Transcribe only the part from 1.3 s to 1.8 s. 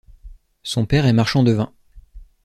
de vin.